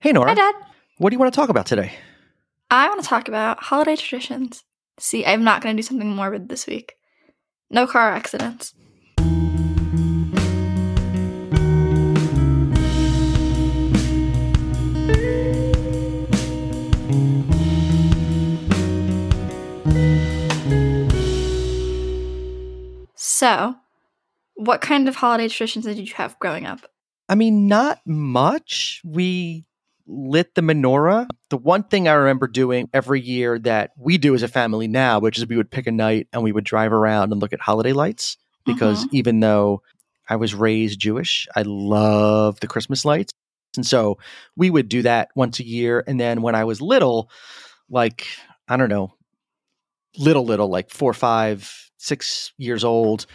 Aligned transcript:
Hey, 0.00 0.12
Norah. 0.12 0.28
Hi, 0.28 0.34
Dad. 0.36 0.54
What 0.98 1.10
do 1.10 1.14
you 1.14 1.18
want 1.18 1.34
to 1.34 1.36
talk 1.36 1.48
about 1.48 1.66
today? 1.66 1.92
I 2.70 2.88
want 2.88 3.02
to 3.02 3.08
talk 3.08 3.26
about 3.26 3.60
holiday 3.60 3.96
traditions. 3.96 4.62
See, 4.96 5.26
I'm 5.26 5.42
not 5.42 5.60
going 5.60 5.76
to 5.76 5.82
do 5.82 5.84
something 5.84 6.14
morbid 6.14 6.48
this 6.48 6.68
week. 6.68 6.94
No 7.68 7.84
car 7.84 8.12
accidents. 8.12 8.74
So, 23.16 23.74
what 24.54 24.80
kind 24.80 25.08
of 25.08 25.16
holiday 25.16 25.48
traditions 25.48 25.86
did 25.86 25.98
you 25.98 26.14
have 26.14 26.38
growing 26.38 26.66
up? 26.66 26.86
I 27.28 27.34
mean, 27.34 27.66
not 27.66 28.00
much. 28.06 29.02
We 29.04 29.64
lit 30.08 30.54
the 30.54 30.62
menorah. 30.62 31.28
The 31.50 31.58
one 31.58 31.84
thing 31.84 32.08
I 32.08 32.14
remember 32.14 32.46
doing 32.48 32.88
every 32.92 33.20
year 33.20 33.58
that 33.60 33.90
we 33.96 34.18
do 34.18 34.34
as 34.34 34.42
a 34.42 34.48
family 34.48 34.88
now, 34.88 35.20
which 35.20 35.38
is 35.38 35.46
we 35.46 35.56
would 35.56 35.70
pick 35.70 35.86
a 35.86 35.92
night 35.92 36.28
and 36.32 36.42
we 36.42 36.50
would 36.50 36.64
drive 36.64 36.92
around 36.92 37.30
and 37.30 37.40
look 37.40 37.52
at 37.52 37.60
holiday 37.60 37.92
lights. 37.92 38.36
Because 38.64 39.04
Mhm. 39.04 39.08
even 39.12 39.40
though 39.40 39.82
I 40.28 40.36
was 40.36 40.54
raised 40.54 40.98
Jewish, 40.98 41.46
I 41.54 41.62
love 41.62 42.60
the 42.60 42.66
Christmas 42.66 43.04
lights. 43.04 43.32
And 43.76 43.86
so 43.86 44.18
we 44.56 44.70
would 44.70 44.88
do 44.88 45.02
that 45.02 45.28
once 45.34 45.60
a 45.60 45.66
year. 45.66 46.02
And 46.06 46.18
then 46.18 46.42
when 46.42 46.54
I 46.54 46.64
was 46.64 46.80
little, 46.80 47.30
like, 47.88 48.26
I 48.66 48.76
don't 48.76 48.88
know, 48.88 49.14
little, 50.18 50.44
little, 50.44 50.68
like 50.68 50.90
four, 50.90 51.12
five, 51.14 51.90
six 51.98 52.52
years 52.58 52.84
old, 52.84 53.26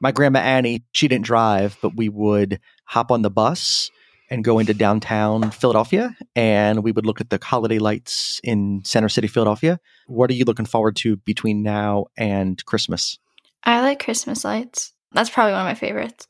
my 0.00 0.12
grandma 0.12 0.40
Annie, 0.40 0.84
she 0.92 1.08
didn't 1.08 1.24
drive, 1.24 1.76
but 1.82 1.96
we 1.96 2.08
would 2.08 2.60
hop 2.84 3.10
on 3.10 3.22
the 3.22 3.30
bus 3.30 3.90
and 4.32 4.42
go 4.42 4.58
into 4.58 4.72
downtown 4.72 5.50
Philadelphia 5.50 6.16
and 6.34 6.82
we 6.82 6.90
would 6.90 7.04
look 7.04 7.20
at 7.20 7.28
the 7.28 7.38
holiday 7.42 7.78
lights 7.78 8.40
in 8.42 8.80
Center 8.82 9.10
City, 9.10 9.28
Philadelphia. 9.28 9.78
What 10.06 10.30
are 10.30 10.32
you 10.32 10.46
looking 10.46 10.64
forward 10.64 10.96
to 10.96 11.16
between 11.18 11.62
now 11.62 12.06
and 12.16 12.64
Christmas? 12.64 13.18
I 13.62 13.82
like 13.82 14.02
Christmas 14.02 14.42
lights. 14.42 14.94
That's 15.12 15.28
probably 15.28 15.52
one 15.52 15.60
of 15.60 15.66
my 15.66 15.74
favorites. 15.74 16.26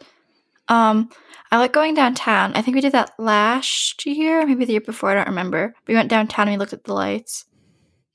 Um, 0.66 1.10
I 1.52 1.58
like 1.58 1.72
going 1.72 1.94
downtown. 1.94 2.54
I 2.54 2.62
think 2.62 2.74
we 2.74 2.80
did 2.80 2.90
that 2.90 3.12
last 3.20 4.04
year, 4.04 4.44
maybe 4.44 4.64
the 4.64 4.72
year 4.72 4.80
before. 4.80 5.10
I 5.10 5.14
don't 5.14 5.28
remember. 5.28 5.72
We 5.86 5.94
went 5.94 6.10
downtown 6.10 6.48
and 6.48 6.56
we 6.56 6.58
looked 6.58 6.72
at 6.72 6.82
the 6.82 6.94
lights. 6.94 7.44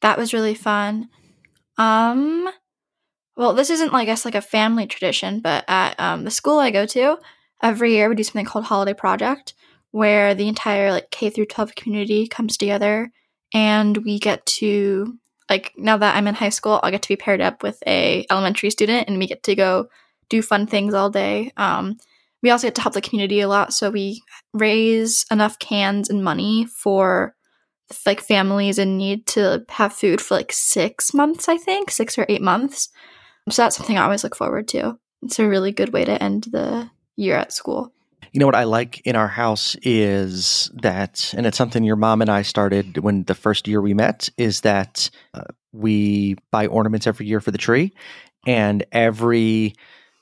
That 0.02 0.18
was 0.18 0.34
really 0.34 0.54
fun. 0.54 1.08
Um, 1.78 2.50
well, 3.38 3.54
this 3.54 3.70
isn't, 3.70 3.94
I 3.94 4.04
guess, 4.04 4.26
like 4.26 4.36
a 4.36 4.42
family 4.42 4.86
tradition, 4.86 5.40
but 5.40 5.64
at 5.70 5.98
um, 5.98 6.26
the 6.26 6.32
school 6.32 6.60
I 6.60 6.72
go 6.72 6.86
to, 6.88 7.20
every 7.64 7.94
year 7.94 8.10
we 8.10 8.16
do 8.16 8.24
something 8.24 8.44
called 8.44 8.66
Holiday 8.66 8.94
Project, 8.94 9.54
where 9.98 10.36
the 10.36 10.48
entire 10.48 10.92
like 10.92 11.10
K 11.10 11.32
through 11.32 11.48
12 11.48 11.74
community 11.74 12.28
comes 12.28 12.56
together, 12.56 13.12
and 13.52 13.98
we 13.98 14.20
get 14.20 14.46
to 14.46 15.18
like 15.50 15.74
now 15.76 15.98
that 15.98 16.16
I'm 16.16 16.28
in 16.28 16.36
high 16.36 16.50
school, 16.50 16.80
I'll 16.84 16.92
get 16.92 17.02
to 17.02 17.10
be 17.10 17.16
paired 17.16 17.42
up 17.42 17.64
with 17.64 17.82
a 17.88 18.24
elementary 18.30 18.70
student, 18.70 19.08
and 19.08 19.18
we 19.18 19.26
get 19.26 19.42
to 19.44 19.56
go 19.56 19.90
do 20.30 20.44
fun 20.44 20.68
things 20.68 20.94
all 20.94 21.10
day. 21.10 21.52
Um, 21.58 21.98
we 22.44 22.52
also 22.52 22.68
get 22.68 22.76
to 22.76 22.82
help 22.82 22.94
the 22.94 23.02
community 23.02 23.40
a 23.40 23.48
lot, 23.48 23.74
so 23.74 23.90
we 23.90 24.22
raise 24.54 25.26
enough 25.32 25.58
cans 25.58 26.12
and 26.12 26.24
money 26.24 26.68
for 26.68 27.36
like 28.06 28.22
families 28.22 28.78
in 28.78 28.98
need 28.98 29.26
to 29.26 29.66
have 29.70 29.94
food 29.94 30.22
for 30.22 30.36
like 30.36 30.52
six 30.52 31.12
months, 31.12 31.50
I 31.50 31.58
think, 31.58 31.90
six 31.90 32.20
or 32.20 32.26
eight 32.30 32.44
months. 32.44 32.90
So 33.50 33.64
that's 33.64 33.78
something 33.78 33.98
I 33.98 34.04
always 34.04 34.24
look 34.24 34.36
forward 34.36 34.68
to. 34.70 35.00
It's 35.24 35.40
a 35.40 35.48
really 35.48 35.72
good 35.72 35.92
way 35.92 36.06
to 36.06 36.22
end 36.22 36.50
the 36.52 36.92
year 37.16 37.36
at 37.36 37.52
school. 37.52 37.94
You 38.32 38.40
know 38.40 38.46
what 38.46 38.56
I 38.56 38.66
like 38.66 39.02
in 39.06 39.16
our 39.16 39.28
house 39.28 39.76
is 39.82 40.70
that, 40.76 41.34
and 41.36 41.46
it's 41.46 41.58
something 41.58 41.84
your 41.84 41.96
mom 41.96 42.22
and 42.22 42.30
I 42.30 42.42
started 42.42 42.98
when 43.00 43.24
the 43.24 43.36
first 43.36 43.68
year 43.68 43.82
we 43.82 43.94
met, 43.94 44.30
is 44.38 44.62
that 44.62 45.10
uh, 45.34 45.44
we 45.72 46.36
buy 46.52 46.68
ornaments 46.68 47.08
every 47.08 47.26
year 47.26 47.40
for 47.40 47.52
the 47.52 47.58
tree. 47.58 47.94
And 48.46 48.86
every, 48.92 49.76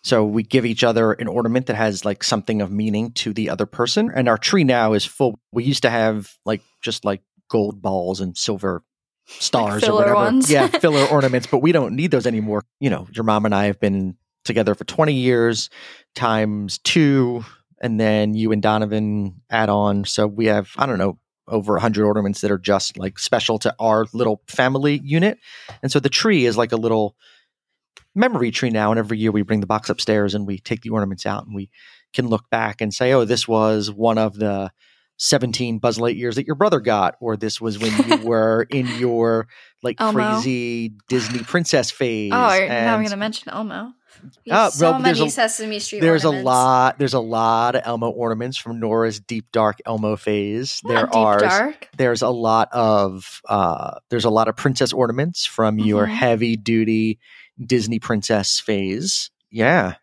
so 0.03 0.25
we 0.25 0.43
give 0.43 0.65
each 0.65 0.83
other 0.83 1.13
an 1.13 1.27
ornament 1.27 1.67
that 1.67 1.75
has 1.75 2.05
like 2.05 2.23
something 2.23 2.61
of 2.61 2.71
meaning 2.71 3.11
to 3.13 3.33
the 3.33 3.49
other 3.49 3.65
person. 3.65 4.11
And 4.13 4.27
our 4.27 4.37
tree 4.37 4.63
now 4.63 4.93
is 4.93 5.05
full. 5.05 5.39
We 5.51 5.63
used 5.63 5.83
to 5.83 5.89
have 5.89 6.33
like 6.45 6.61
just 6.81 7.05
like 7.05 7.21
gold 7.49 7.81
balls 7.81 8.21
and 8.21 8.37
silver 8.37 8.83
stars 9.27 9.83
or 9.83 9.93
whatever. 9.93 10.15
ones. 10.15 10.51
Yeah, 10.51 10.67
filler 10.67 11.05
ornaments, 11.11 11.47
but 11.47 11.59
we 11.59 11.71
don't 11.71 11.95
need 11.95 12.11
those 12.11 12.27
anymore. 12.27 12.63
You 12.79 12.89
know, 12.89 13.07
your 13.11 13.23
mom 13.23 13.45
and 13.45 13.55
I 13.55 13.65
have 13.65 13.79
been 13.79 14.17
together 14.43 14.75
for 14.75 14.83
20 14.83 15.13
years 15.13 15.69
times 16.13 16.77
two 16.79 17.43
and 17.85 17.99
then 17.99 18.33
you 18.33 18.51
and 18.51 18.63
Donovan 18.63 19.41
add 19.51 19.69
on. 19.69 20.05
So 20.05 20.25
we 20.25 20.47
have, 20.47 20.71
I 20.75 20.87
don't 20.87 20.97
know, 20.97 21.19
over 21.47 21.73
100 21.73 22.03
ornaments 22.03 22.41
that 22.41 22.49
are 22.49 22.57
just 22.57 22.97
like 22.97 23.19
special 23.19 23.59
to 23.59 23.75
our 23.77 24.07
little 24.11 24.41
family 24.47 24.99
unit. 25.03 25.37
And 25.83 25.91
so 25.91 25.99
the 25.99 26.09
tree 26.09 26.45
is 26.45 26.57
like 26.57 26.71
a 26.71 26.77
little 26.77 27.15
memory 28.15 28.49
tree 28.49 28.71
now. 28.71 28.89
And 28.89 28.97
every 28.97 29.19
year 29.19 29.31
we 29.31 29.43
bring 29.43 29.59
the 29.59 29.67
box 29.67 29.91
upstairs 29.91 30.33
and 30.33 30.47
we 30.47 30.57
take 30.57 30.81
the 30.81 30.89
ornaments 30.89 31.27
out 31.27 31.45
and 31.45 31.53
we 31.53 31.69
can 32.11 32.27
look 32.27 32.49
back 32.49 32.81
and 32.81 32.91
say, 32.91 33.13
oh, 33.13 33.23
this 33.23 33.47
was 33.47 33.91
one 33.91 34.17
of 34.17 34.33
the 34.33 34.71
17 35.17 35.77
Buzz 35.77 35.99
Lightyears 35.99 36.35
that 36.35 36.47
your 36.47 36.55
brother 36.55 36.79
got, 36.79 37.17
or 37.19 37.37
this 37.37 37.61
was 37.61 37.77
when 37.77 37.95
you 38.09 38.17
were 38.25 38.65
in 38.71 38.87
your 38.97 39.47
like 39.83 40.01
Elmo. 40.01 40.17
crazy 40.17 40.93
Disney 41.07 41.43
princess 41.43 41.91
oh, 41.91 41.95
phase. 41.95 42.31
Oh, 42.33 42.67
now 42.67 42.95
I'm 42.95 43.01
going 43.01 43.11
to 43.11 43.15
mention 43.15 43.51
Elmo. 43.51 43.93
Ah, 44.51 44.69
so 44.69 44.91
well, 44.91 45.01
there's 45.01 45.17
many 45.19 45.27
a- 45.27 45.31
Sesame 45.31 45.79
Street 45.79 45.99
there's 46.01 46.23
a 46.23 46.29
lot 46.29 46.97
there's 46.99 47.13
a 47.13 47.19
lot 47.19 47.75
of 47.75 47.81
elmo 47.85 48.09
ornaments 48.09 48.57
from 48.57 48.79
norah's 48.79 49.19
deep 49.19 49.45
dark 49.51 49.77
elmo 49.85 50.15
phase 50.15 50.81
Not 50.83 50.93
there 50.93 51.05
deep 51.05 51.15
are 51.15 51.39
dark. 51.39 51.89
there's 51.97 52.21
a 52.21 52.29
lot 52.29 52.69
of 52.71 53.41
uh 53.49 53.99
there's 54.09 54.25
a 54.25 54.29
lot 54.29 54.47
of 54.47 54.55
princess 54.55 54.93
ornaments 54.93 55.45
from 55.45 55.79
your 55.79 56.05
Mhm. 56.05 56.11
heavy 56.15 56.55
duty 56.57 57.19
disney 57.63 57.99
princess 57.99 58.59
phase 58.59 59.29
yeah 59.51 59.95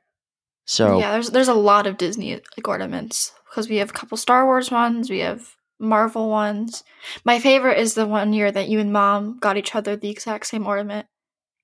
so 0.64 0.98
yeah, 1.00 1.12
there's 1.12 1.30
there's 1.30 1.48
a 1.48 1.54
lot 1.54 1.86
of 1.88 1.96
Disney 1.96 2.34
like 2.34 2.68
ornaments 2.68 3.32
because 3.50 3.68
we 3.68 3.76
have 3.78 3.90
a 3.90 3.92
couple 3.92 4.16
Star 4.16 4.46
Wars 4.46 4.70
ones, 4.70 5.10
we 5.10 5.18
have 5.18 5.56
Marvel 5.80 6.30
ones. 6.30 6.84
My 7.24 7.40
favorite 7.40 7.78
is 7.78 7.94
the 7.94 8.06
one 8.06 8.32
year 8.32 8.50
that 8.52 8.68
you 8.68 8.78
and 8.78 8.92
Mom 8.92 9.38
got 9.40 9.56
each 9.56 9.74
other 9.74 9.96
the 9.96 10.08
exact 10.08 10.46
same 10.46 10.64
ornament. 10.66 11.06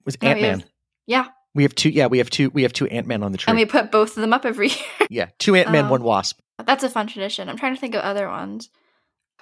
with 0.05 0.21
No, 0.21 0.31
ant-man 0.31 0.65
yeah, 1.07 1.29
we 1.59 1.65
have 1.65 1.75
two 1.75 1.91
yeah 1.91 2.07
we 2.07 2.19
have 2.19 2.31
two 2.31 2.51
we 2.51 2.63
have 2.63 2.73
two 2.73 2.87
ant-man 2.87 3.23
on 3.23 3.33
the 3.33 3.39
tree 3.39 3.51
and 3.51 3.59
we 3.59 3.67
put 3.67 3.91
both 3.91 4.17
of 4.17 4.21
them 4.23 4.33
up 4.33 4.45
every 4.47 4.69
year. 4.79 5.09
yeah 5.11 5.27
two 5.39 5.55
ant-man 5.57 5.85
Um, 5.85 5.91
one 5.91 6.03
wasp 6.05 6.39
That's 6.65 6.85
a 6.85 6.89
fun 6.89 7.07
tradition. 7.09 7.49
I'm 7.49 7.57
trying 7.59 7.75
to 7.75 7.81
think 7.81 7.95
of 7.95 8.03
other 8.03 8.29
ones. 8.29 8.69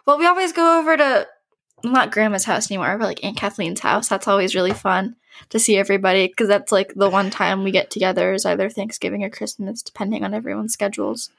Well, 0.07 0.19
we 0.19 0.27
always 0.27 0.53
go 0.53 0.79
over 0.79 0.97
to 0.97 1.27
not 1.85 2.11
grandma's 2.13 2.45
house 2.45 2.71
anymore, 2.71 2.97
but 2.99 3.07
like 3.07 3.25
Aunt 3.25 3.37
Kathleen's 3.37 3.81
house. 3.81 4.09
That's 4.09 4.29
always 4.29 4.55
really 4.55 4.73
fun 4.73 5.17
to 5.51 5.59
see 5.59 5.77
everybody 5.77 6.27
because 6.29 6.49
that's 6.49 6.73
like 6.73 6.93
the 6.95 7.11
one 7.11 7.29
time 7.31 7.65
we 7.65 7.71
get 7.71 7.91
together 7.91 8.33
is 8.33 8.47
either 8.47 8.69
Thanksgiving 8.71 9.23
or 9.25 9.31
Christmas, 9.31 9.83
depending 9.83 10.25
on 10.25 10.33
everyone's 10.35 10.73
schedules. 10.73 11.31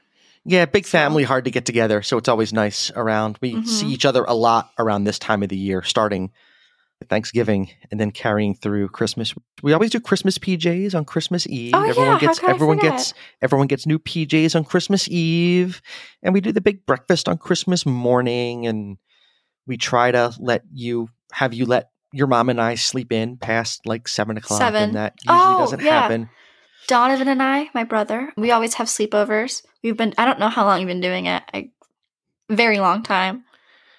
yeah 0.45 0.65
big 0.65 0.85
family 0.85 1.23
hard 1.23 1.45
to 1.45 1.51
get 1.51 1.65
together 1.65 2.01
so 2.03 2.17
it's 2.17 2.29
always 2.29 2.53
nice 2.53 2.91
around 2.95 3.37
we 3.41 3.55
Mhm. 3.55 3.67
see 3.67 3.87
each 3.87 4.05
other 4.05 4.23
a 4.23 4.33
lot 4.35 4.71
around 4.77 5.03
this 5.03 5.19
time 5.19 5.41
of 5.43 5.49
the 5.49 5.57
year 5.57 5.81
starting 5.83 6.29
Thanksgiving 7.05 7.69
and 7.91 7.99
then 7.99 8.11
carrying 8.11 8.55
through 8.55 8.89
Christmas. 8.89 9.33
We 9.61 9.73
always 9.73 9.91
do 9.91 9.99
Christmas 9.99 10.37
PJs 10.37 10.95
on 10.95 11.05
Christmas 11.05 11.47
Eve. 11.47 11.73
Oh, 11.75 11.83
yeah, 11.83 11.89
everyone 11.89 12.13
how 12.13 12.19
gets 12.19 12.39
could 12.39 12.49
I 12.49 12.53
everyone 12.53 12.77
forget? 12.77 12.91
gets 12.93 13.13
everyone 13.41 13.67
gets 13.67 13.85
new 13.85 13.99
PJs 13.99 14.55
on 14.55 14.63
Christmas 14.63 15.07
Eve, 15.09 15.81
and 16.23 16.33
we 16.33 16.41
do 16.41 16.51
the 16.51 16.61
big 16.61 16.85
breakfast 16.85 17.29
on 17.29 17.37
Christmas 17.37 17.85
morning, 17.85 18.65
and 18.67 18.97
we 19.67 19.77
try 19.77 20.11
to 20.11 20.33
let 20.39 20.63
you 20.73 21.09
have 21.33 21.53
you 21.53 21.65
let 21.65 21.89
your 22.13 22.27
mom 22.27 22.49
and 22.49 22.59
I 22.59 22.75
sleep 22.75 23.11
in 23.11 23.37
past 23.37 23.85
like 23.85 24.07
seven 24.07 24.37
o'clock, 24.37 24.59
Seven. 24.59 24.83
and 24.83 24.95
that 24.95 25.13
usually 25.23 25.39
Oh, 25.55 25.59
doesn't 25.59 25.81
yeah. 25.81 26.01
happen. 26.01 26.29
Donovan 26.87 27.27
and 27.27 27.43
I, 27.43 27.69
my 27.73 27.83
brother, 27.83 28.31
we 28.37 28.51
always 28.51 28.75
have 28.75 28.87
sleepovers. 28.87 29.61
We've 29.83 29.97
been 29.97 30.13
I 30.17 30.25
don't 30.25 30.39
know 30.39 30.49
how 30.49 30.65
long 30.65 30.79
we've 30.79 30.87
been 30.87 31.01
doing 31.01 31.25
it. 31.25 31.43
I 31.53 31.69
very 32.49 32.79
long 32.79 33.03
time. 33.03 33.43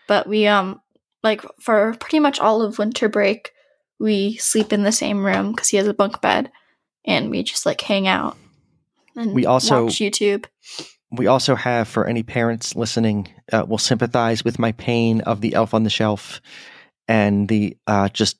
But 0.06 0.26
we 0.26 0.46
um 0.46 0.80
like 1.28 1.42
for 1.60 1.94
pretty 2.00 2.20
much 2.20 2.40
all 2.40 2.62
of 2.62 2.78
winter 2.78 3.08
break, 3.08 3.52
we 4.00 4.36
sleep 4.36 4.72
in 4.72 4.82
the 4.82 4.92
same 4.92 5.24
room 5.24 5.54
cuz 5.54 5.68
he 5.68 5.76
has 5.76 5.86
a 5.88 5.94
bunk 5.94 6.20
bed 6.20 6.50
and 7.04 7.30
we 7.30 7.42
just 7.42 7.66
like 7.66 7.80
hang 7.80 8.06
out 8.08 8.36
and 9.16 9.34
We 9.34 9.46
also- 9.46 9.84
watch 9.84 9.94
YouTube. 10.00 10.46
We 11.10 11.26
also 11.26 11.54
have 11.54 11.88
for 11.88 12.06
any 12.06 12.22
parents 12.22 12.76
listening, 12.76 13.28
uh, 13.52 13.64
will 13.66 13.78
sympathize 13.78 14.44
with 14.44 14.58
my 14.58 14.72
pain 14.72 15.22
of 15.22 15.40
the 15.40 15.54
Elf 15.54 15.72
on 15.72 15.82
the 15.84 15.90
Shelf 15.90 16.40
and 17.08 17.48
the 17.48 17.76
uh, 17.86 18.08
just 18.10 18.36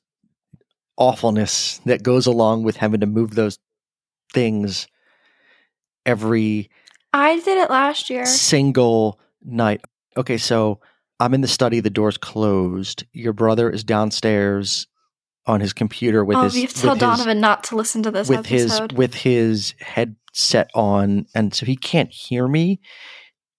awfulness 0.97 1.79
that 1.85 2.03
goes 2.03 2.27
along 2.27 2.63
with 2.63 2.75
having 2.77 2.99
to 2.99 3.07
move 3.07 3.33
those 3.33 3.57
things 4.33 4.87
every 6.05 6.69
I 7.11 7.39
did 7.39 7.57
it 7.57 7.69
last 7.71 8.09
year. 8.09 8.25
single 8.25 9.19
night. 9.43 9.81
Okay, 10.15 10.37
so 10.37 10.79
I'm 11.19 11.33
in 11.33 11.41
the 11.41 11.47
study, 11.47 11.79
the 11.79 11.89
door's 11.89 12.17
closed. 12.17 13.05
Your 13.11 13.33
brother 13.33 13.69
is 13.69 13.83
downstairs 13.83 14.87
on 15.45 15.59
his 15.59 15.73
computer 15.73 16.23
with 16.23 16.37
oh, 16.37 16.43
his 16.43 16.53
we 16.53 16.61
have 16.61 16.73
to 16.73 16.81
tell 16.81 16.95
with 16.95 17.25
his- 17.25 17.35
not 17.35 17.63
to 17.65 17.75
listen 17.75 18.03
to 18.03 18.11
this 18.11 18.29
with 18.29 18.45
his 18.45 18.79
with 18.93 19.13
his 19.15 19.73
headset 19.79 20.69
on 20.75 21.25
and 21.33 21.53
so 21.53 21.65
he 21.65 21.75
can't 21.75 22.11
hear 22.11 22.47
me. 22.47 22.79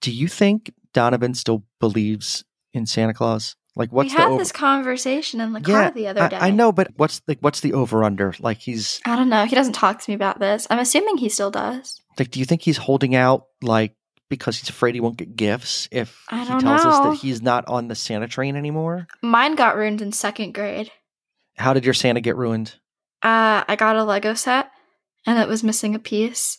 Do 0.01 0.13
you 0.13 0.29
think 0.29 0.73
Donovan 0.95 1.35
still 1.35 1.65
believes 1.81 2.45
in 2.73 2.87
Santa 2.87 3.13
Claus? 3.13 3.57
Like, 3.77 3.93
what's 3.93 4.11
we 4.11 4.17
the 4.17 4.23
had 4.23 4.29
over- 4.31 4.39
this 4.39 4.53
conversation 4.53 5.41
in 5.41 5.53
the 5.53 5.61
car 5.61 5.91
the 5.91 6.09
other 6.09 6.29
day. 6.29 6.37
I 6.37 6.51
know, 6.51 6.73
but 6.73 6.89
what's 6.97 7.23
like, 7.29 7.39
what's 7.41 7.61
the 7.61 7.73
over 7.73 8.03
under? 8.03 8.35
Like, 8.41 8.59
he's 8.59 9.01
I 9.05 9.17
don't 9.17 9.29
know. 9.29 9.45
He 9.47 9.55
doesn't 9.55 9.75
talk 9.75 10.01
to 10.01 10.11
me 10.11 10.15
about 10.15 10.39
this. 10.39 10.67
I'm 10.71 10.79
assuming 10.79 11.19
he 11.19 11.29
still 11.29 11.51
does. 11.51 12.01
like, 12.19 12.31
do 12.31 12.41
you 12.41 12.45
think 12.45 12.63
he's 12.63 12.77
holding 12.77 13.15
out 13.15 13.45
like 13.63 13.95
because 14.31 14.59
he's 14.59 14.71
afraid 14.71 14.95
he 14.95 15.01
won't 15.01 15.19
get 15.19 15.37
gifts 15.37 15.89
if 15.91 16.25
he 16.31 16.37
tells 16.47 16.65
us 16.65 16.99
that 17.01 17.19
he's 17.21 17.43
not 17.43 17.69
on 17.69 17.89
the 17.89 17.95
Santa 17.95 18.27
train 18.27 18.57
anymore? 18.57 19.07
Mine 19.21 19.57
got 19.57 19.77
ruined 19.77 20.01
in 20.01 20.13
second 20.13 20.55
grade. 20.55 20.91
How 21.59 21.75
did 21.75 21.85
your 21.85 21.93
Santa 21.93 22.23
get 22.23 22.37
ruined? 22.37 22.77
Uh, 23.23 23.65
I 23.69 23.77
got 23.77 23.97
a 23.97 24.05
Lego 24.05 24.33
set, 24.33 24.71
and 25.27 25.39
it 25.39 25.49
was 25.49 25.63
missing 25.63 25.95
a 25.95 25.99
piece. 25.99 26.59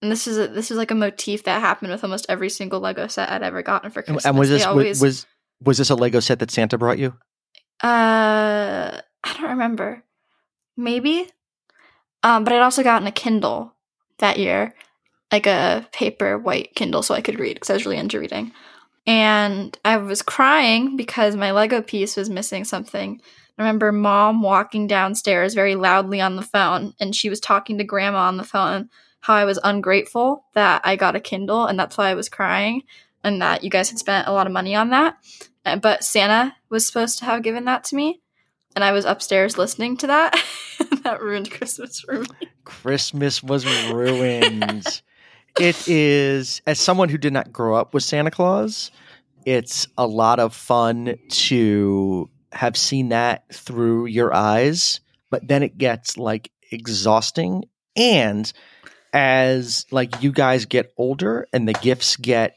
And 0.00 0.10
this 0.10 0.26
is 0.26 0.38
a, 0.38 0.48
this 0.48 0.70
is 0.70 0.78
like 0.78 0.90
a 0.90 0.94
motif 0.94 1.44
that 1.44 1.60
happened 1.60 1.92
with 1.92 2.02
almost 2.02 2.24
every 2.30 2.48
single 2.48 2.80
Lego 2.80 3.06
set 3.08 3.30
I'd 3.30 3.42
ever 3.42 3.62
gotten 3.62 3.90
for 3.90 4.02
Christmas. 4.02 4.24
and 4.24 4.38
was 4.38 4.48
this 4.48 4.64
always, 4.64 5.02
was 5.02 5.26
was 5.60 5.78
this 5.78 5.90
a 5.90 5.94
Lego 5.94 6.20
set 6.20 6.38
that 6.38 6.50
Santa 6.50 6.78
brought 6.78 6.98
you? 6.98 7.14
uh, 7.82 9.00
I 9.24 9.32
don't 9.34 9.50
remember. 9.50 10.02
Maybe. 10.76 11.28
Um, 12.22 12.44
but 12.44 12.52
I'd 12.52 12.62
also 12.62 12.82
gotten 12.82 13.06
a 13.06 13.12
Kindle 13.12 13.74
that 14.18 14.38
year, 14.38 14.74
like 15.32 15.46
a 15.46 15.88
paper 15.92 16.38
white 16.38 16.74
Kindle, 16.74 17.02
so 17.02 17.14
I 17.14 17.22
could 17.22 17.40
read 17.40 17.54
because 17.54 17.70
I 17.70 17.74
was 17.74 17.86
really 17.86 17.98
into 17.98 18.20
reading. 18.20 18.52
And 19.06 19.76
I 19.84 19.96
was 19.96 20.22
crying 20.22 20.96
because 20.96 21.34
my 21.34 21.50
Lego 21.50 21.82
piece 21.82 22.16
was 22.16 22.30
missing 22.30 22.64
something. 22.64 23.20
I 23.58 23.62
remember 23.62 23.90
mom 23.90 24.42
walking 24.42 24.86
downstairs 24.86 25.54
very 25.54 25.74
loudly 25.74 26.20
on 26.20 26.36
the 26.36 26.42
phone, 26.42 26.94
and 27.00 27.16
she 27.16 27.28
was 27.28 27.40
talking 27.40 27.78
to 27.78 27.84
grandma 27.84 28.28
on 28.28 28.36
the 28.36 28.44
phone 28.44 28.90
how 29.22 29.34
I 29.34 29.44
was 29.44 29.58
ungrateful 29.62 30.44
that 30.54 30.82
I 30.84 30.96
got 30.96 31.16
a 31.16 31.20
Kindle, 31.20 31.66
and 31.66 31.78
that's 31.78 31.96
why 31.96 32.08
I 32.08 32.14
was 32.14 32.28
crying, 32.28 32.82
and 33.24 33.40
that 33.40 33.62
you 33.64 33.70
guys 33.70 33.88
had 33.88 33.98
spent 33.98 34.26
a 34.26 34.32
lot 34.32 34.46
of 34.46 34.52
money 34.52 34.74
on 34.74 34.90
that. 34.90 35.16
Uh, 35.64 35.76
But 35.76 36.04
Santa 36.04 36.56
was 36.68 36.86
supposed 36.86 37.20
to 37.20 37.24
have 37.24 37.42
given 37.42 37.64
that 37.66 37.84
to 37.84 37.96
me, 37.96 38.20
and 38.74 38.82
I 38.84 38.92
was 38.92 39.04
upstairs 39.04 39.56
listening 39.56 39.96
to 39.98 40.08
that. 40.08 40.44
that 41.04 41.22
ruined 41.22 41.52
Christmas 41.52 42.00
for 42.00 42.20
me. 42.20 42.26
Christmas 42.64 43.42
was 43.42 43.64
ruined. 43.92 45.02
it 45.58 45.88
is, 45.88 46.62
as 46.66 46.78
someone 46.78 47.08
who 47.08 47.18
did 47.18 47.32
not 47.32 47.52
grow 47.52 47.76
up 47.76 47.94
with 47.94 48.02
Santa 48.02 48.30
Claus, 48.30 48.90
it's 49.44 49.86
a 49.98 50.06
lot 50.06 50.38
of 50.38 50.54
fun 50.54 51.16
to 51.28 52.30
have 52.52 52.76
seen 52.76 53.08
that 53.10 53.52
through 53.52 54.06
your 54.06 54.34
eyes, 54.34 55.00
but 55.30 55.46
then 55.46 55.62
it 55.62 55.78
gets 55.78 56.16
like 56.16 56.50
exhausting. 56.70 57.64
And 57.96 58.50
as 59.12 59.86
like 59.90 60.22
you 60.22 60.32
guys 60.32 60.66
get 60.66 60.92
older 60.96 61.46
and 61.52 61.68
the 61.68 61.74
gifts 61.74 62.16
get 62.16 62.56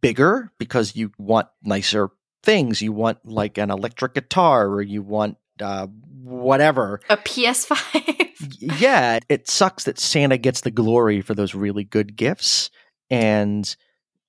bigger 0.00 0.52
because 0.58 0.94
you 0.94 1.12
want 1.18 1.48
nicer 1.62 2.10
things, 2.42 2.82
you 2.82 2.92
want 2.92 3.18
like 3.24 3.58
an 3.58 3.70
electric 3.70 4.14
guitar 4.14 4.68
or 4.68 4.82
you 4.82 5.02
want 5.02 5.36
uh, 5.60 5.86
whatever 6.22 7.00
A 7.08 7.16
PS5. 7.16 8.25
Yeah, 8.58 9.18
it 9.28 9.48
sucks 9.48 9.84
that 9.84 9.98
Santa 9.98 10.38
gets 10.38 10.60
the 10.62 10.70
glory 10.70 11.20
for 11.20 11.34
those 11.34 11.54
really 11.54 11.84
good 11.84 12.16
gifts 12.16 12.70
and 13.10 13.74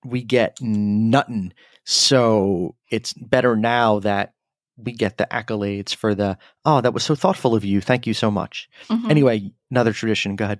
we 0.06 0.24
get 0.24 0.58
nothing. 0.62 1.54
So 1.84 2.76
it's 2.90 3.14
better 3.14 3.56
now 3.56 4.00
that 4.00 4.34
we 4.78 4.92
get 4.92 5.18
the 5.18 5.28
accolades 5.32 5.96
for 5.96 6.14
the, 6.14 6.38
oh, 6.66 6.82
that 6.82 6.94
was 6.94 7.04
so 7.04 7.16
thoughtful 7.16 7.56
of 7.56 7.66
you. 7.66 7.82
Thank 7.82 8.06
you 8.06 8.14
so 8.14 8.30
much. 8.30 8.70
Mhm. 8.90 9.10
Anyway, 9.10 9.52
another 9.72 9.94
tradition. 9.94 10.36
Go 10.36 10.46
ahead. 10.46 10.60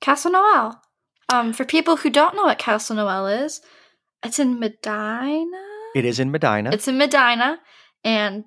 Castle 0.00 0.32
Noel. 0.32 0.82
Um, 1.28 1.52
for 1.52 1.64
people 1.64 1.96
who 1.96 2.10
don't 2.10 2.36
know 2.36 2.44
what 2.44 2.58
Castle 2.58 2.96
Noel 2.96 3.26
is, 3.26 3.60
it's 4.22 4.38
in 4.38 4.60
Medina. 4.60 5.62
It 5.94 6.04
is 6.04 6.20
in 6.20 6.30
Medina. 6.30 6.70
It's 6.72 6.86
in 6.86 6.98
Medina, 6.98 7.58
and 8.04 8.44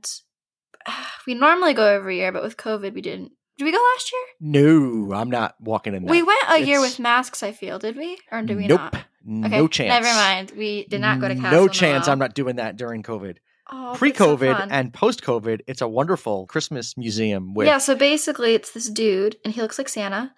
we 1.28 1.34
normally 1.34 1.74
go 1.74 1.86
every 1.86 2.18
year, 2.18 2.32
but 2.32 2.44
with 2.44 2.58
COVID, 2.58 2.94
we 2.94 3.02
didn't. 3.02 3.32
Did 3.60 3.66
we 3.66 3.72
go 3.74 3.86
last 3.94 4.14
year? 4.14 4.22
no, 4.40 5.14
I'm 5.14 5.30
not 5.30 5.56
walking 5.60 5.94
in 5.94 6.06
that. 6.06 6.10
we 6.10 6.24
went 6.24 6.44
a 6.48 6.60
year 6.60 6.80
with 6.80 6.98
masks. 6.98 7.44
I 7.44 7.52
feel. 7.52 7.78
Did 7.78 7.98
we? 7.98 8.18
Or 8.32 8.42
did 8.42 8.56
we 8.56 8.68
not? 8.68 8.94
nope. 8.94 9.04
not? 9.26 9.52
No 9.52 9.68
chance. 9.68 9.90
Never 9.90 10.16
mind. 10.16 10.54
We 10.56 10.86
did 10.86 11.02
not 11.02 11.20
go 11.20 11.28
to 11.28 11.36
Castle 11.36 11.52
No 11.52 11.68
chance. 11.68 12.08
I'm 12.08 12.20
not 12.20 12.34
doing 12.34 12.56
that 12.56 12.78
during 12.78 13.04
COVID. 13.04 13.36
Oh, 13.70 13.96
Pre 13.98 14.12
but 14.12 14.18
so 14.18 14.38
COVID 14.38 14.68
and 14.72 14.94
post 14.94 15.24
COVID, 15.24 15.60
it's 15.68 15.82
a 15.82 15.90
wonderful 15.90 16.48
Christmas 16.48 16.96
museum 16.96 17.54
with 17.54 17.68
yeah. 17.68 17.80
So 17.80 17.96
basically, 17.96 18.54
it's 18.56 18.72
this 18.72 18.90
dude, 18.90 19.36
and 19.44 19.54
he 19.54 19.62
looks 19.62 19.78
like 19.78 19.90
Santa. 19.90 20.34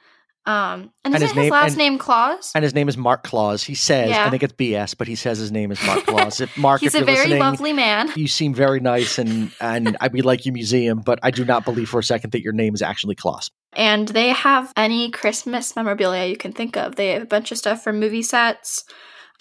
Um, 0.46 0.92
and, 1.06 1.14
And 1.14 1.16
his 1.16 1.24
his, 1.32 1.36
name- 1.36 1.52
last 1.52 1.70
and- 1.74 1.78
name 1.78 1.98
Claus? 2.00 2.52
And 2.56 2.64
his 2.64 2.74
name 2.74 2.90
is 2.90 2.98
Mark 2.98 3.24
Klaus. 3.24 3.64
He 3.64 3.76
says, 3.76 4.10
Yeah. 4.10 4.26
I 4.26 4.30
think 4.32 4.42
it's 4.42 4.54
BS, 4.54 4.98
but 4.98 5.08
he 5.08 5.16
says 5.16 5.38
his 5.38 5.52
name 5.52 5.72
is 5.72 5.80
Mark 5.86 6.04
Klaus. 6.06 6.42
If 6.42 6.58
Mark, 6.58 6.82
He's 6.82 6.96
if 6.96 7.04
a 7.04 7.06
very 7.06 7.38
lovely 7.40 7.74
man. 7.74 8.10
you 8.16 8.28
seem 8.28 8.54
very 8.54 8.80
nice, 8.80 9.20
and 9.20 9.52
and 9.62 9.98
I 10.02 10.08
we 10.08 10.22
like 10.24 10.46
you 10.48 10.52
museum, 10.52 11.02
but 11.06 11.20
I 11.22 11.30
do 11.32 11.46
not 11.46 11.64
believe 11.64 11.90
for 11.90 12.00
a 12.00 12.04
second 12.04 12.32
that 12.32 12.42
your 12.42 12.54
name 12.54 12.74
is 12.74 12.82
actually 12.82 13.16
Claus. 13.16 13.52
And 13.74 14.08
they 14.08 14.30
have 14.30 14.74
any 14.76 15.12
Christmas 15.12 15.76
memorabilia 15.76 16.26
you 16.26 16.38
can 16.38 16.54
think 16.54 16.76
of. 16.76 16.96
They 16.96 17.10
have 17.10 17.22
a 17.22 17.28
bunch 17.28 17.52
of 17.52 17.58
stuff 17.60 17.84
from 17.84 18.00
movie 18.00 18.24
sets, 18.24 18.84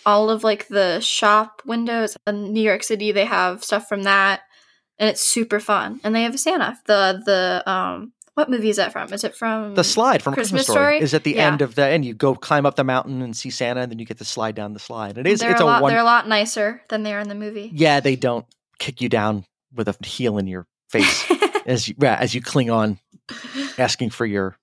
all 0.05 0.29
of 0.31 0.45
like 0.45 0.69
the 0.69 1.01
shop 1.01 1.63
windows 1.65 2.17
in 2.27 2.53
New 2.53 2.63
York 2.63 2.83
City. 2.83 3.11
They 3.11 3.25
have 3.25 3.65
stuff 3.65 3.89
from 3.89 4.03
that, 4.03 4.41
and 4.99 5.09
it's 5.09 5.23
super 5.23 5.61
fun. 5.61 5.99
And 6.05 6.15
they 6.15 6.25
have 6.25 6.35
a 6.35 6.39
Santa. 6.39 6.79
The 6.87 7.23
the 7.25 7.71
um, 7.71 8.13
what 8.35 8.49
movie 8.51 8.71
is 8.71 8.77
that 8.77 8.93
from? 8.93 9.13
Is 9.13 9.25
it 9.25 9.35
from 9.37 9.75
The 9.75 9.85
slide 9.85 10.23
from 10.23 10.35
Christmas, 10.35 10.61
Christmas 10.67 10.67
Story, 10.67 10.95
Story? 10.97 11.01
is 11.01 11.15
at 11.15 11.25
the 11.25 11.35
Yeah. 11.35 11.47
end 11.53 11.63
of 11.63 11.75
the, 11.75 11.85
and 11.85 12.05
you 12.05 12.15
go 12.15 12.35
climb 12.35 12.65
up 12.67 12.77
the 12.77 12.85
mountain 12.85 13.23
and 13.23 13.37
see 13.37 13.51
Santa, 13.51 13.81
and 13.81 13.91
then 13.93 13.99
you 13.99 14.07
get 14.07 14.19
to 14.19 14.25
slide 14.25 14.55
down 14.55 14.73
the 14.73 14.79
slide. 14.81 15.19
It 15.19 15.27
is, 15.27 15.41
They're 15.41 15.51
it's 15.53 15.61
a 15.61 15.65
a 15.65 15.67
lot. 15.67 15.83
one. 15.83 15.91
They're 15.93 16.01
a 16.01 16.05
lot 16.05 16.29
nicer 16.29 16.83
than 16.89 17.03
they 17.03 17.13
are 17.15 17.21
in 17.21 17.29
the 17.29 17.35
movie. 17.35 17.71
Yeah, 17.75 18.01
they 18.01 18.17
don't 18.17 18.47
kick 18.79 19.01
you 19.01 19.09
down 19.09 19.45
with 19.75 19.89
a 19.89 19.97
heel 20.05 20.39
in 20.39 20.47
your 20.47 20.67
face 20.89 21.25
as 21.67 21.87
you 21.89 21.95
as 22.03 22.35
you 22.35 22.41
cling 22.41 22.71
on, 22.71 22.99
asking 23.79 24.11
for 24.11 24.25
your 24.27 24.57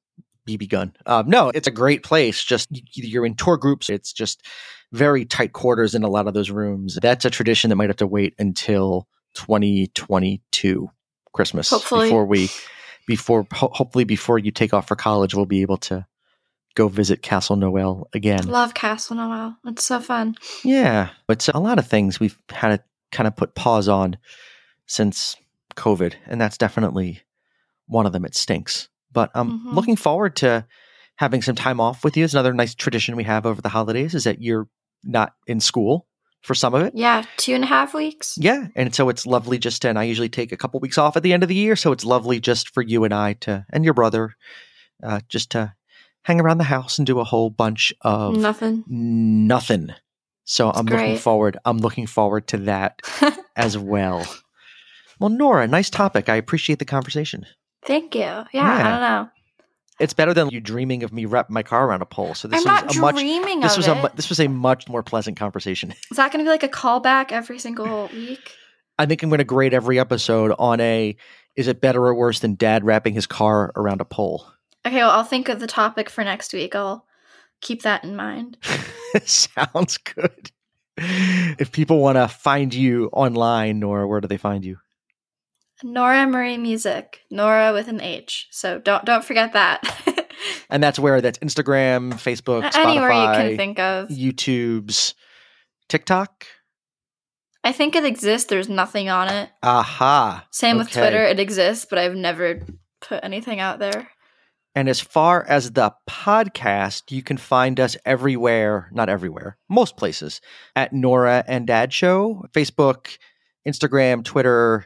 BB 0.48 0.70
gun. 0.70 0.96
Um, 1.06 1.30
no, 1.30 1.50
it's 1.50 1.68
a 1.68 1.72
great 1.72 2.04
place. 2.04 2.44
Just 2.44 2.68
you- 2.72 2.82
you're 2.94 3.26
in 3.26 3.36
tour 3.36 3.58
groups. 3.58 3.90
It's 3.90 4.12
just 4.14 4.42
very 4.94 5.26
tight 5.26 5.52
quarters 5.52 5.94
in 5.94 6.04
a 6.04 6.10
lot 6.10 6.28
of 6.28 6.34
those 6.34 6.50
rooms. 6.50 6.98
That's 7.02 7.26
a 7.26 7.30
tradition 7.30 7.70
that 7.70 7.76
might 7.76 7.90
have 7.90 7.98
to 7.98 8.08
wait 8.08 8.34
until 8.40 9.08
2022 9.36 10.90
Christmas 11.34 11.70
Hopefully. 11.70 12.08
before 12.08 12.26
we 12.26 12.50
before 13.08 13.48
ho- 13.52 13.72
hopefully 13.74 14.04
before 14.04 14.38
you 14.38 14.52
take 14.52 14.74
off 14.74 14.88
for 14.88 14.96
college, 14.96 15.34
we'll 15.34 15.46
be 15.48 15.64
able 15.64 15.78
to 15.78 16.06
go 16.76 16.88
visit 16.88 17.24
Castle 17.24 17.56
Noel 17.56 18.08
again. 18.14 18.46
Love 18.48 18.76
Castle 18.76 19.16
Noel. 19.16 19.58
It's 19.66 19.84
so 19.84 20.00
fun. 20.00 20.36
Yeah, 20.64 21.10
it's 21.28 21.48
a 21.48 21.58
lot 21.58 21.80
of 21.80 21.88
things 21.88 22.20
we've 22.20 22.38
had 22.50 22.70
to 22.78 22.84
kind 23.12 23.26
of 23.28 23.36
put 23.36 23.56
pause 23.56 23.88
on 23.88 24.18
since 24.86 25.36
COVID, 25.76 26.14
and 26.28 26.40
that's 26.40 26.58
definitely 26.58 27.22
one 27.88 28.06
of 28.06 28.14
them. 28.14 28.26
It 28.26 28.36
stinks, 28.36 28.90
but 29.12 29.32
I'm 29.34 29.60
Mhm. 29.60 29.74
looking 29.74 29.96
forward 29.96 30.36
to 30.38 30.66
having 31.16 31.42
some 31.42 31.56
time 31.56 31.80
off 31.80 32.04
with 32.04 32.16
you. 32.16 32.24
It's 32.26 32.34
another 32.34 32.54
nice 32.54 32.76
tradition 32.76 33.16
we 33.16 33.24
have 33.24 33.46
over 33.48 33.62
the 33.62 33.70
holidays 33.70 34.14
is 34.14 34.26
that 34.26 34.42
you're 34.42 34.68
not 35.04 35.34
in 35.48 35.60
school 35.60 36.06
for 36.42 36.56
some 36.56 36.74
of 36.74 36.82
it. 36.84 36.94
Yeah, 36.96 37.24
two 37.38 37.54
and 37.54 37.64
a 37.64 37.68
half 37.68 37.94
weeks. 37.94 38.38
Yeah, 38.40 38.68
and 38.76 38.94
so 38.96 39.10
it's 39.10 39.26
lovely 39.26 39.58
just 39.58 39.82
to, 39.82 39.90
and 39.90 40.00
I 40.00 40.04
usually 40.04 40.30
take 40.30 40.52
a 40.52 40.58
couple 40.58 40.80
weeks 40.80 40.98
off 40.98 41.18
at 41.18 41.24
the 41.24 41.34
end 41.34 41.44
of 41.44 41.50
the 41.50 41.56
year, 41.56 41.76
so 41.76 41.92
it's 41.92 42.06
lovely 42.06 42.40
just 42.40 42.74
for 42.74 42.82
you 42.84 43.04
and 43.04 43.14
I 43.14 43.34
to, 43.42 43.66
and 43.72 43.84
your 43.84 43.94
brother, 43.94 44.36
uh, 45.04 45.20
just 45.28 45.52
to 45.52 45.74
hang 46.24 46.40
around 46.42 46.58
the 46.58 46.64
house 46.66 46.98
and 46.98 47.06
do 47.08 47.20
a 47.20 47.24
whole 47.24 47.50
bunch 47.50 47.94
of 48.02 48.36
Nothing. 48.38 48.84
nothing. 48.88 49.90
So 50.46 50.72
I'm 50.72 50.86
looking 50.86 51.18
forward. 51.18 51.58
I'm 51.66 51.78
looking 51.80 52.08
forward 52.08 52.48
to 52.50 52.58
that 52.60 53.02
as 53.56 53.78
well. 53.78 54.26
Well, 55.20 55.30
Norah, 55.30 55.68
nice 55.68 55.90
topic. 55.90 56.30
I 56.30 56.36
appreciate 56.36 56.80
the 56.80 56.86
conversation. 56.86 57.46
Thank 57.86 58.16
you. 58.16 58.22
Yeah, 58.22 58.46
Yeah. 58.54 58.74
I 58.78 58.84
don't 58.84 59.02
know. 59.02 59.30
It's 60.00 60.14
better 60.14 60.34
than 60.34 60.50
you 60.50 60.60
dreaming 60.60 61.04
of 61.04 61.12
me 61.12 61.26
wrapping 61.26 61.54
my 61.54 61.64
car 61.64 61.88
around 61.88 62.02
a 62.02 62.06
pole. 62.06 62.36
So 62.36 62.48
this 62.48 62.66
I'm 62.66 62.86
was 62.86 62.96
not 62.96 62.96
a 62.96 63.00
much. 63.00 63.62
This 63.62 63.78
was 63.78 63.88
it. 63.88 63.98
a 63.98 64.12
this 64.16 64.30
was 64.30 64.40
a 64.40 64.48
much 64.48 64.88
more 64.88 65.02
pleasant 65.02 65.38
conversation. 65.38 65.94
Is 66.12 66.18
that 66.18 66.32
going 66.32 66.44
to 66.44 66.48
be 66.48 66.52
like 66.52 66.64
a 66.64 66.70
callback 66.70 67.32
every 67.32 67.58
single 67.60 68.08
week? 68.14 68.54
I 69.00 69.06
think 69.06 69.24
I'm 69.24 69.30
going 69.30 69.40
to 69.40 69.44
grade 69.44 69.74
every 69.74 70.00
episode 70.00 70.54
on 70.60 70.80
a. 70.80 71.16
Is 71.56 71.68
it 71.68 71.82
better 71.82 72.06
or 72.06 72.14
worse 72.14 72.40
than 72.40 72.56
Dad 72.56 72.84
wrapping 72.84 73.16
his 73.16 73.26
car 73.26 73.72
around 73.76 74.00
a 74.02 74.06
pole? 74.06 74.46
Okay, 74.86 74.98
well, 74.98 75.10
I'll 75.10 75.24
think 75.24 75.50
of 75.50 75.60
the 75.60 75.68
topic 75.68 76.10
for 76.10 76.24
next 76.24 76.54
week. 76.54 76.76
I'll 76.76 77.06
keep 77.62 77.82
that 77.82 78.04
in 78.04 78.16
mind. 78.16 78.58
Sounds 79.26 79.98
good. 79.98 80.52
If 81.00 81.72
people 81.72 82.00
want 82.00 82.18
to 82.18 82.28
find 82.28 82.74
you 82.74 83.10
online, 83.14 83.80
Norah, 83.80 84.08
where 84.08 84.22
do 84.22 84.28
they 84.28 84.38
find 84.38 84.64
you? 84.64 84.78
Norah 85.84 86.28
Marie 86.28 86.58
Music, 86.58 87.22
Norah 87.30 87.74
with 87.74 87.88
an 87.88 88.02
H. 88.02 88.48
So 88.52 88.80
don't 88.80 89.06
don't 89.06 89.24
forget 89.24 89.54
that. 89.54 89.84
And 90.70 90.84
that's 90.84 91.00
where 91.00 91.22
that's 91.22 91.40
Instagram, 91.40 92.14
Facebook, 92.14 92.64
Spotify, 92.64 92.86
Anywhere 92.86 93.10
you 93.12 93.38
can 93.50 93.58
think 93.58 93.80
of. 93.80 94.10
YouTube's, 94.10 95.16
TikTok. 95.90 96.46
I 97.64 97.72
think 97.72 97.96
it 97.96 98.06
exists. 98.06 98.50
There's 98.50 98.70
nothing 98.70 99.10
on 99.10 99.30
it. 99.30 99.50
Aha. 99.64 100.46
Same 100.52 100.78
with 100.78 100.92
Twitter. 100.92 101.24
It 101.24 101.40
exists, 101.40 101.86
but 101.90 102.00
I've 102.00 102.16
never 102.16 102.62
put 103.02 103.24
anything 103.24 103.60
out 103.60 103.80
there. 103.80 104.10
And 104.76 104.88
as 104.88 105.00
far 105.00 105.44
as 105.48 105.72
the 105.72 105.92
podcast, 106.08 107.12
you 107.12 107.24
can 107.24 107.38
find 107.38 107.80
us 107.80 107.98
everywhere, 108.06 108.90
not 108.94 109.10
everywhere, 109.10 109.58
most 109.68 109.98
places 109.98 110.40
at 110.76 110.94
Norah 110.94 111.44
and 111.48 111.66
Dad 111.66 111.92
Show, 111.92 112.46
Facebook, 112.54 113.18
Instagram, 113.68 114.24
Twitter. 114.24 114.86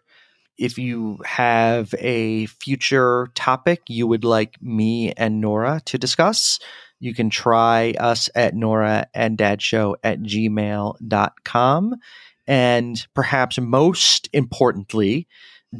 If 0.58 0.77
you 0.77 1.20
have 1.25 1.93
a 1.98 2.46
future 2.46 3.29
topic 3.36 3.81
you 3.88 4.08
would 4.08 4.24
like 4.24 4.62
me 4.62 5.12
and 5.13 5.41
Norah 5.41 5.81
to 5.86 5.98
discuss, 5.98 6.60
you 7.00 7.15
can 7.15 7.29
try 7.29 7.96
us 8.00 8.29
at 8.36 8.53
Norah 8.53 9.08
and 9.13 9.38
Dad 9.38 9.62
Show 9.62 9.98
at 10.03 10.20
gmail.com. 10.20 11.96
And 12.48 13.08
perhaps 13.15 13.60
most 13.60 14.29
importantly, 14.34 15.27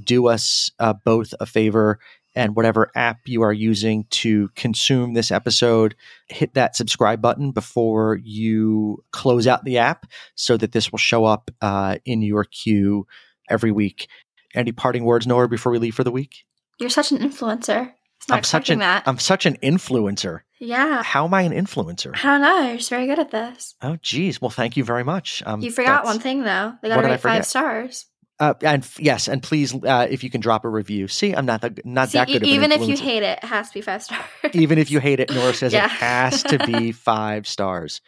do 0.04 0.28
us 0.28 0.72
uh, 0.80 0.94
both 1.06 1.34
a 1.40 1.46
favor 1.46 2.00
and 2.36 2.56
whatever 2.56 2.92
app 2.96 3.20
you 3.26 3.42
are 3.42 3.54
using 3.54 4.06
to 4.10 4.50
consume 4.56 5.14
this 5.14 5.32
episode, 5.32 5.96
hit 6.28 6.54
that 6.54 6.76
subscribe 6.76 7.22
button 7.22 7.52
before 7.52 8.20
you 8.24 9.04
close 9.12 9.48
out 9.48 9.66
the 9.66 9.78
app 9.78 10.06
so 10.36 10.56
that 10.58 10.72
this 10.72 10.92
will 10.92 11.00
show 11.00 11.26
up 11.26 11.52
uh, 11.62 11.98
in 12.06 12.22
your 12.22 12.46
queue 12.46 13.06
every 13.50 13.72
week. 13.72 14.08
Any 14.56 14.72
parting 14.72 15.04
words, 15.06 15.26
Norah, 15.28 15.48
before 15.50 15.72
we 15.72 15.78
leave 15.80 15.96
for 15.96 16.04
the 16.04 16.12
week? 16.12 16.44
You're 16.80 16.90
such 16.90 17.12
an 17.12 17.20
influencer. 17.20 17.92
It's 18.18 18.30
not 18.30 18.38
I'm 18.40 18.44
such 18.44 18.70
an 18.70 18.80
that. 18.80 19.04
I'm 19.08 19.18
such 19.18 19.46
an 19.46 19.58
influencer. 19.64 20.42
yeah. 20.60 21.02
How 21.04 21.26
am 21.26 21.34
I 21.34 21.42
an 21.44 21.54
influencer? 21.54 22.16
I 22.16 22.22
don't 22.22 22.42
know. 22.42 22.68
You're 22.68 22.78
just 22.78 22.90
very 22.90 23.08
good 23.08 23.18
at 23.20 23.32
this. 23.32 23.74
Oh, 23.82 23.98
geez. 24.02 24.40
Well, 24.42 24.52
thank 24.52 24.78
you 24.78 24.84
very 24.84 25.04
much. 25.04 25.42
Um, 25.46 25.62
You 25.62 25.72
forgot 25.72 26.04
one 26.06 26.20
thing 26.20 26.44
though. 26.44 26.74
They 26.82 26.90
got 26.90 27.02
to 27.02 27.08
rate 27.08 27.20
five 27.20 27.46
stars. 27.46 28.06
Uh, 28.40 28.54
and 28.64 28.82
f- 28.84 29.00
yes, 29.00 29.28
and 29.28 29.44
please, 29.44 29.74
uh, 29.84 30.08
if 30.10 30.24
you 30.24 30.30
can 30.32 30.42
drop 30.42 30.66
a 30.66 30.70
review. 30.70 31.08
See, 31.08 31.32
I'm 31.34 31.46
not 31.46 31.62
the, 31.62 31.80
not 31.86 32.10
See, 32.10 32.18
that 32.18 32.28
e- 32.30 32.34
good. 32.34 32.42
An 32.44 32.50
even 32.50 32.72
if 32.72 32.88
you 32.88 32.98
hate 32.98 33.22
it, 33.22 33.40
it 33.44 33.46
has 33.46 33.68
to 33.70 33.74
be 33.76 33.82
five 33.82 34.02
stars. 34.02 34.24
even 34.54 34.80
if 34.80 34.90
you 34.90 35.00
hate 35.00 35.20
it, 35.20 35.32
Norah 35.32 35.54
says 35.56 35.74
Yeah. 35.74 35.86
it 35.86 35.92
has 35.92 36.42
to 36.44 36.58
be 36.66 36.92
five 36.92 37.48
stars. 37.48 38.02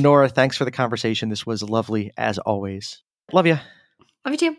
Norah, 0.00 0.28
thanks 0.28 0.56
for 0.56 0.64
the 0.64 0.72
conversation. 0.72 1.28
This 1.28 1.46
was 1.46 1.62
lovely 1.62 2.10
as 2.16 2.38
always. 2.38 3.02
Love 3.32 3.46
you. 3.46 3.58
Love 4.24 4.32
you 4.32 4.36
too. 4.36 4.56